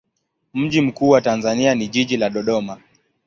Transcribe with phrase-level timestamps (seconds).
[0.53, 2.81] Mji mkuu wa Tanzania ni jiji la Dodoma.